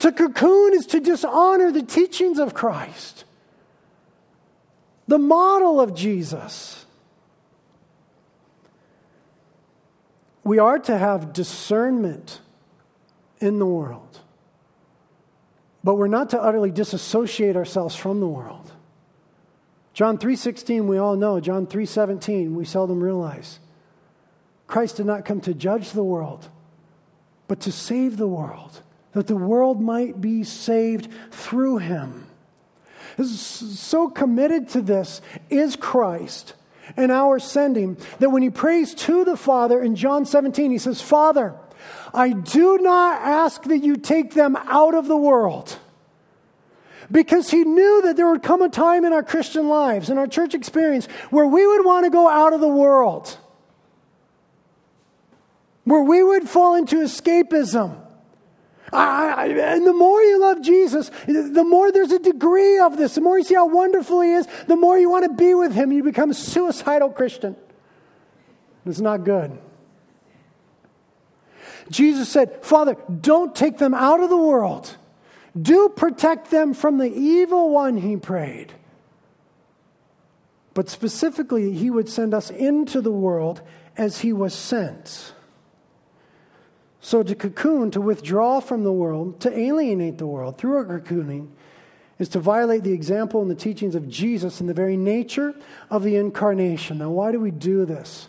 [0.00, 3.24] To cocoon is to dishonor the teachings of Christ
[5.08, 6.84] the model of Jesus.
[10.44, 12.40] We are to have discernment
[13.40, 14.20] in the world,
[15.82, 18.70] but we're not to utterly disassociate ourselves from the world.
[20.00, 23.58] John 3:16 we all know, John 3:17 we seldom realize.
[24.66, 26.48] Christ did not come to judge the world,
[27.48, 28.80] but to save the world,
[29.12, 32.24] that the world might be saved through him
[33.26, 35.20] so committed to this
[35.50, 36.54] is Christ
[36.96, 41.02] and our sending that when he prays to the Father in John 17, he says,
[41.02, 41.52] Father,
[42.14, 45.76] I do not ask that you take them out of the world.
[47.10, 50.28] Because he knew that there would come a time in our Christian lives, in our
[50.28, 53.36] church experience, where we would want to go out of the world,
[55.84, 58.00] where we would fall into escapism
[58.92, 63.14] I, I, and the more you love Jesus, the more there's a degree of this.
[63.14, 65.72] The more you see how wonderful He is, the more you want to be with
[65.72, 65.92] Him.
[65.92, 67.56] You become a suicidal Christian.
[68.84, 69.56] It's not good.
[71.90, 74.96] Jesus said, Father, don't take them out of the world.
[75.60, 78.72] Do protect them from the evil one, he prayed.
[80.74, 83.60] But specifically, he would send us into the world
[83.96, 85.32] as he was sent.
[87.00, 91.48] So to cocoon, to withdraw from the world, to alienate the world through a cocooning,
[92.18, 95.54] is to violate the example and the teachings of Jesus and the very nature
[95.88, 96.98] of the incarnation.
[96.98, 98.28] Now, why do we do this?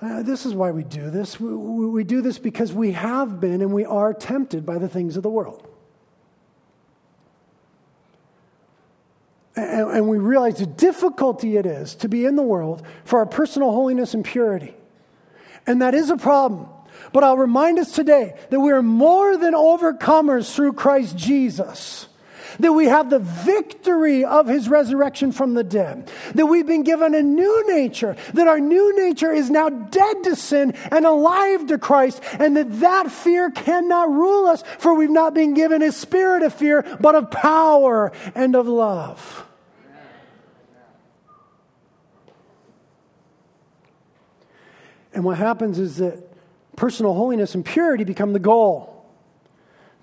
[0.00, 1.38] Uh, this is why we do this.
[1.40, 5.16] We, we do this because we have been and we are tempted by the things
[5.16, 5.66] of the world.
[9.56, 13.26] And, and we realize the difficulty it is to be in the world for our
[13.26, 14.74] personal holiness and purity.
[15.66, 16.68] And that is a problem.
[17.12, 22.08] But I'll remind us today that we are more than overcomers through Christ Jesus.
[22.58, 26.10] That we have the victory of his resurrection from the dead.
[26.34, 28.16] That we've been given a new nature.
[28.34, 32.22] That our new nature is now dead to sin and alive to Christ.
[32.38, 36.54] And that that fear cannot rule us, for we've not been given a spirit of
[36.54, 39.44] fear, but of power and of love.
[45.14, 46.18] And what happens is that
[46.76, 49.06] personal holiness and purity become the goal.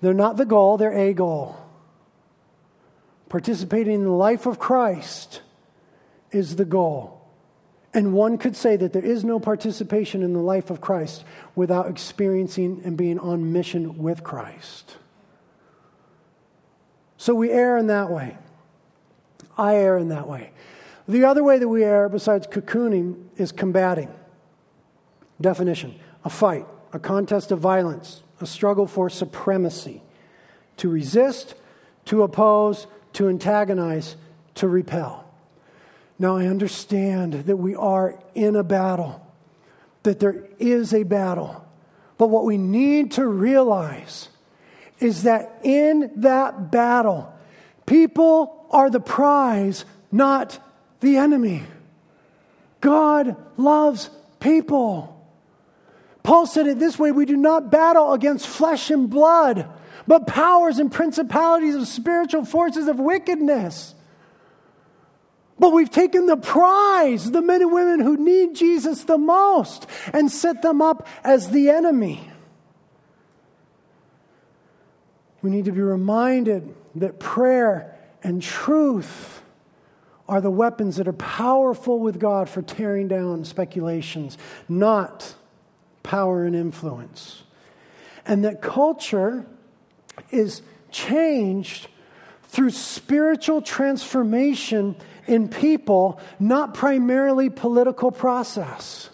[0.00, 1.61] They're not the goal, they're a goal.
[3.32, 5.40] Participating in the life of Christ
[6.32, 7.26] is the goal.
[7.94, 11.24] And one could say that there is no participation in the life of Christ
[11.54, 14.98] without experiencing and being on mission with Christ.
[17.16, 18.36] So we err in that way.
[19.56, 20.50] I err in that way.
[21.08, 24.12] The other way that we err, besides cocooning, is combating.
[25.40, 30.02] Definition a fight, a contest of violence, a struggle for supremacy,
[30.76, 31.54] to resist,
[32.04, 34.16] to oppose, to antagonize,
[34.56, 35.24] to repel.
[36.18, 39.26] Now, I understand that we are in a battle,
[40.04, 41.66] that there is a battle.
[42.18, 44.28] But what we need to realize
[45.00, 47.32] is that in that battle,
[47.86, 50.58] people are the prize, not
[51.00, 51.64] the enemy.
[52.80, 55.08] God loves people.
[56.22, 59.68] Paul said it this way we do not battle against flesh and blood,
[60.06, 63.94] but powers and principalities of spiritual forces of wickedness.
[65.58, 70.30] But we've taken the prize, the men and women who need Jesus the most, and
[70.30, 72.28] set them up as the enemy.
[75.40, 79.42] We need to be reminded that prayer and truth
[80.28, 84.38] are the weapons that are powerful with God for tearing down speculations,
[84.68, 85.34] not
[86.02, 87.42] power and influence.
[88.24, 89.46] And that culture
[90.30, 91.88] is changed
[92.44, 94.94] through spiritual transformation
[95.26, 99.08] in people, not primarily political process.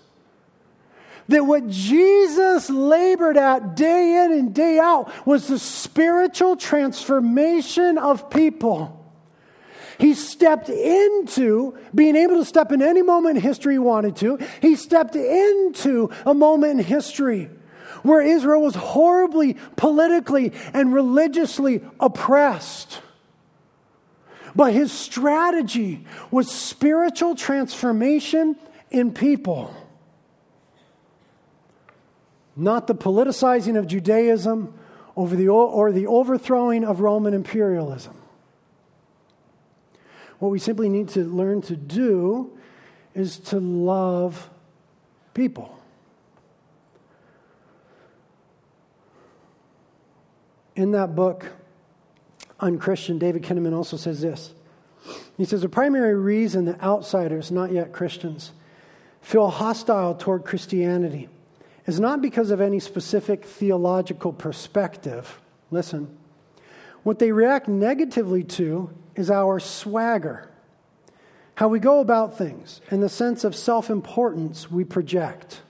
[1.28, 8.30] That what Jesus labored at day in and day out was the spiritual transformation of
[8.30, 8.94] people.
[9.98, 14.38] He stepped into being able to step in any moment in history he wanted to.
[14.62, 17.50] He stepped into a moment in history
[18.08, 23.00] where Israel was horribly politically and religiously oppressed.
[24.56, 28.56] But his strategy was spiritual transformation
[28.90, 29.74] in people.
[32.56, 34.74] Not the politicizing of Judaism
[35.16, 38.16] over the, or the overthrowing of Roman imperialism.
[40.38, 42.58] What we simply need to learn to do
[43.14, 44.50] is to love
[45.34, 45.77] people.
[50.78, 51.44] In that book,
[52.60, 54.54] Unchristian, David Kinnaman also says this.
[55.36, 58.52] He says the primary reason that outsiders, not yet Christians,
[59.20, 61.28] feel hostile toward Christianity
[61.86, 65.40] is not because of any specific theological perspective.
[65.72, 66.16] Listen.
[67.02, 70.48] What they react negatively to is our swagger,
[71.56, 75.60] how we go about things, and the sense of self importance we project.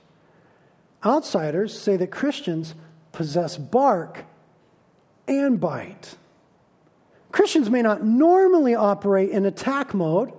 [1.03, 2.75] Outsiders say that Christians
[3.13, 4.27] possess bark
[5.29, 6.17] and bite.
[7.31, 10.33] Christians may not normally operate in attack mode,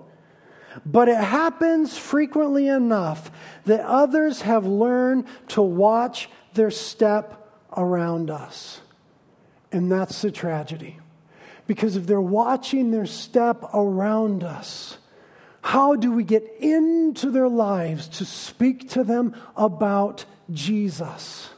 [0.86, 3.32] but it happens frequently enough
[3.66, 8.82] that others have learned to watch their step around us.
[9.72, 11.00] And that's the tragedy.
[11.68, 14.98] Because if they're watching their step around us,
[15.62, 21.50] how do we get into their lives to speak to them about Jesus?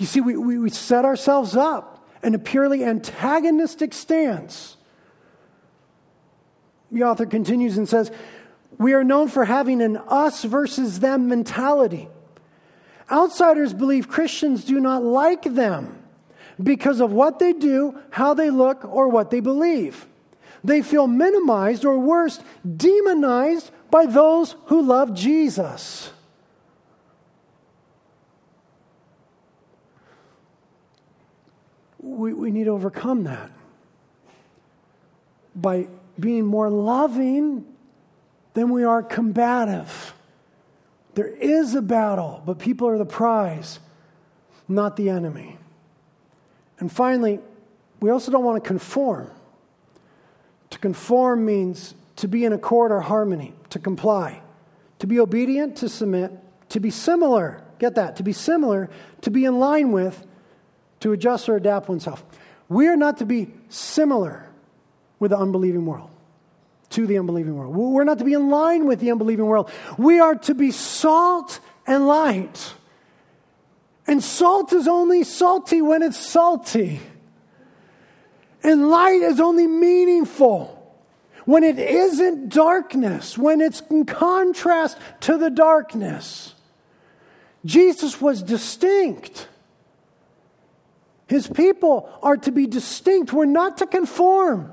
[0.00, 4.78] You see, we, we, we set ourselves up in a purely antagonistic stance.
[6.90, 8.10] The author continues and says,
[8.78, 12.08] We are known for having an us versus them mentality.
[13.10, 16.02] Outsiders believe Christians do not like them
[16.62, 20.06] because of what they do, how they look, or what they believe.
[20.64, 22.40] They feel minimized or worse,
[22.76, 26.10] demonized by those who love Jesus.
[32.02, 33.50] We, we need to overcome that
[35.54, 35.88] by
[36.18, 37.64] being more loving
[38.54, 40.14] than we are combative.
[41.14, 43.80] There is a battle, but people are the prize,
[44.68, 45.58] not the enemy.
[46.78, 47.40] And finally,
[48.00, 49.30] we also don't want to conform.
[50.70, 54.40] To conform means to be in accord or harmony, to comply,
[54.98, 56.32] to be obedient, to submit,
[56.70, 57.62] to be similar.
[57.78, 58.16] Get that?
[58.16, 58.88] To be similar,
[59.22, 60.24] to be in line with,
[61.00, 62.24] to adjust or adapt oneself.
[62.68, 64.48] We are not to be similar
[65.18, 66.10] with the unbelieving world,
[66.90, 67.74] to the unbelieving world.
[67.74, 69.70] We're not to be in line with the unbelieving world.
[69.98, 72.74] We are to be salt and light.
[74.06, 77.00] And salt is only salty when it's salty.
[78.62, 80.76] And light is only meaningful
[81.44, 86.54] when it isn't darkness, when it's in contrast to the darkness.
[87.64, 89.48] Jesus was distinct.
[91.30, 93.32] His people are to be distinct.
[93.32, 94.72] We're not to conform.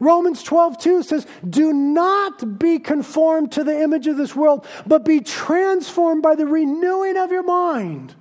[0.00, 5.04] Romans 12, 2 says, Do not be conformed to the image of this world, but
[5.04, 8.16] be transformed by the renewing of your mind.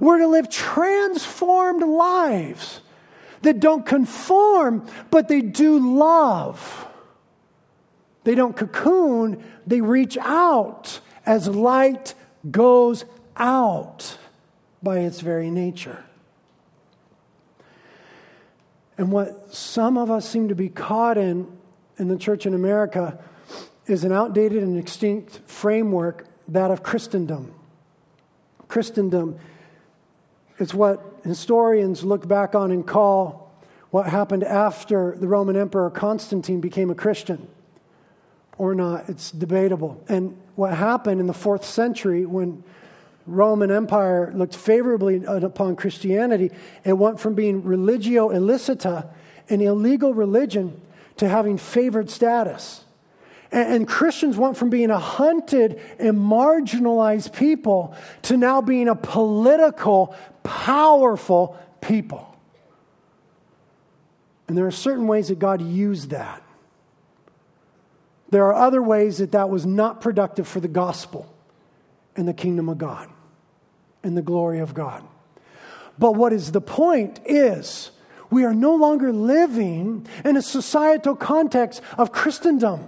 [0.00, 2.80] We're to live transformed lives
[3.42, 6.88] that don't conform, but they do love.
[8.24, 12.14] They don't cocoon, they reach out as light
[12.50, 13.04] goes
[13.36, 14.18] out
[14.82, 16.04] by its very nature.
[19.00, 21.50] And what some of us seem to be caught in
[21.96, 23.18] in the church in America
[23.86, 27.54] is an outdated and extinct framework, that of Christendom.
[28.68, 29.38] Christendom
[30.58, 33.50] it's what historians look back on and call
[33.90, 37.48] what happened after the Roman Emperor Constantine became a Christian
[38.58, 39.08] or not.
[39.08, 40.04] It's debatable.
[40.10, 42.62] And what happened in the fourth century when
[43.26, 46.50] Roman Empire looked favorably upon Christianity,
[46.84, 49.08] it went from being religio illicita,
[49.48, 50.80] an illegal religion,
[51.16, 52.84] to having favored status.
[53.52, 58.96] And, and Christians went from being a hunted and marginalized people to now being a
[58.96, 62.26] political, powerful people.
[64.48, 66.42] And there are certain ways that God used that.
[68.30, 71.32] There are other ways that that was not productive for the gospel
[72.16, 73.08] and the kingdom of God
[74.02, 75.02] and the glory of God.
[75.98, 77.90] But what is the point is
[78.30, 82.86] we are no longer living in a societal context of Christendom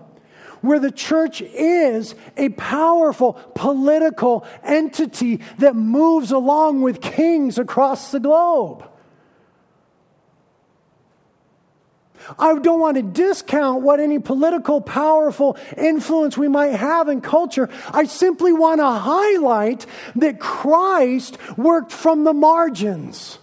[0.62, 8.20] where the church is a powerful political entity that moves along with kings across the
[8.20, 8.89] globe.
[12.39, 17.68] I don't want to discount what any political, powerful influence we might have in culture.
[17.93, 23.39] I simply want to highlight that Christ worked from the margins.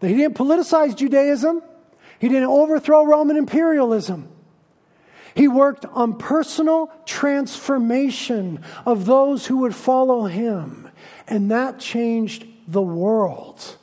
[0.00, 1.62] That he didn't politicize Judaism,
[2.18, 4.28] he didn't overthrow Roman imperialism.
[5.34, 10.90] He worked on personal transformation of those who would follow him,
[11.28, 13.76] and that changed the world.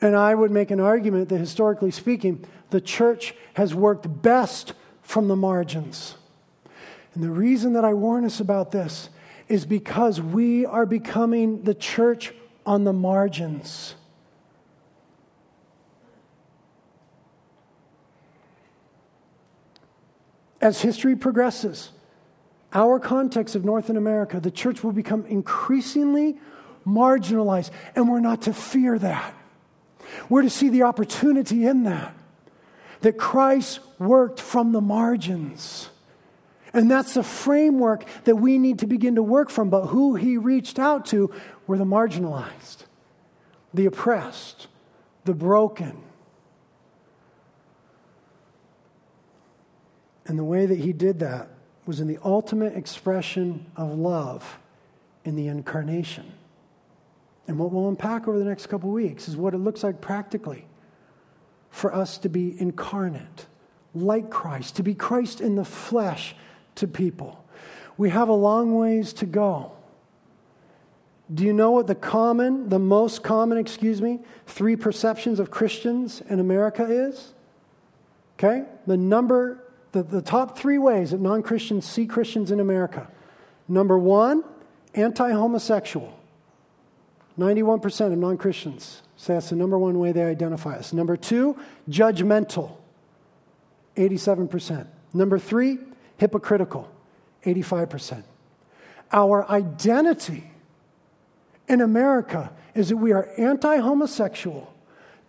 [0.00, 5.28] And I would make an argument that historically speaking, the church has worked best from
[5.28, 6.16] the margins.
[7.14, 9.10] And the reason that I warn us about this
[9.48, 12.32] is because we are becoming the church
[12.66, 13.94] on the margins.
[20.60, 21.90] As history progresses,
[22.72, 26.36] our context of North America, the church will become increasingly
[26.86, 29.34] marginalized, and we're not to fear that.
[30.28, 32.14] We're to see the opportunity in that,
[33.00, 35.90] that Christ worked from the margins.
[36.72, 39.70] And that's the framework that we need to begin to work from.
[39.70, 41.32] But who he reached out to
[41.66, 42.84] were the marginalized,
[43.72, 44.66] the oppressed,
[45.24, 46.02] the broken,
[50.28, 51.48] And the way that he did that
[51.86, 54.58] was in the ultimate expression of love
[55.24, 56.32] in the incarnation.
[57.48, 60.66] And what we'll unpack over the next couple weeks is what it looks like practically
[61.70, 63.46] for us to be incarnate,
[63.94, 66.36] like Christ, to be Christ in the flesh
[66.76, 67.44] to people.
[67.96, 69.72] we have a long ways to go.
[71.34, 76.22] Do you know what the common, the most common, excuse me, three perceptions of Christians
[76.28, 77.32] in America is?
[78.38, 78.64] Okay?
[78.86, 83.08] The number, the, the top three ways that non Christians see Christians in America.
[83.66, 84.44] Number one,
[84.94, 86.17] anti homosexual.
[87.38, 90.92] 91% of non Christians say that's the number one way they identify us.
[90.92, 91.56] Number two,
[91.88, 92.76] judgmental.
[93.96, 94.86] 87%.
[95.12, 95.78] Number three,
[96.16, 96.90] hypocritical.
[97.44, 98.22] 85%.
[99.12, 100.50] Our identity
[101.68, 104.72] in America is that we are anti homosexual,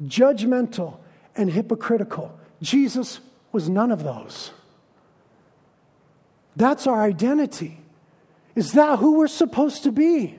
[0.04, 0.98] judgmental,
[1.36, 2.38] and hypocritical.
[2.62, 3.20] Jesus
[3.52, 4.52] was none of those.
[6.56, 7.80] That's our identity.
[8.56, 10.39] Is that who we're supposed to be?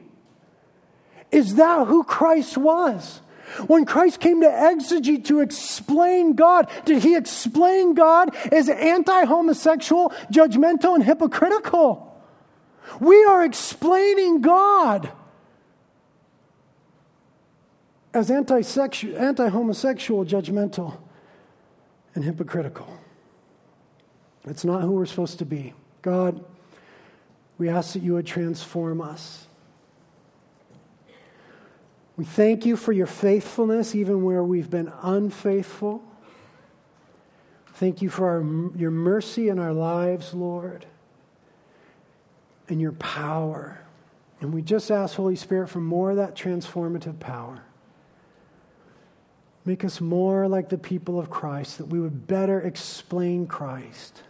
[1.30, 3.20] Is that who Christ was?
[3.66, 10.10] When Christ came to exegete to explain God, did he explain God as anti homosexual,
[10.32, 12.06] judgmental, and hypocritical?
[13.00, 15.10] We are explaining God
[18.14, 20.96] as anti homosexual, judgmental,
[22.14, 22.98] and hypocritical.
[24.46, 25.74] It's not who we're supposed to be.
[26.02, 26.44] God,
[27.58, 29.46] we ask that you would transform us.
[32.20, 36.04] We thank you for your faithfulness, even where we've been unfaithful.
[37.76, 40.84] Thank you for our, your mercy in our lives, Lord,
[42.68, 43.80] and your power.
[44.42, 47.62] And we just ask, Holy Spirit, for more of that transformative power.
[49.64, 54.24] Make us more like the people of Christ, that we would better explain Christ.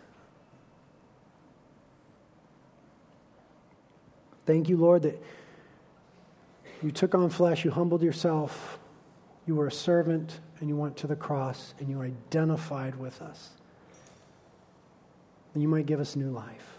[4.47, 5.21] Thank you, Lord, that
[6.83, 8.79] you took on flesh, you humbled yourself,
[9.47, 13.51] you were a servant, and you went to the cross, and you identified with us.
[15.53, 16.79] And you might give us new life.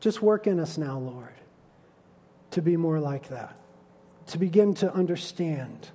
[0.00, 1.34] Just work in us now, Lord,
[2.52, 3.56] to be more like that,
[4.28, 5.88] to begin to understand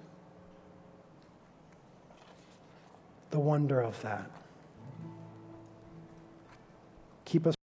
[3.29, 4.29] the wonder of that.
[7.25, 7.55] Keep us.